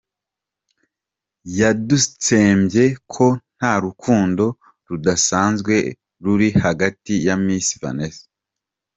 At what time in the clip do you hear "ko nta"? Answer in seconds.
3.13-3.73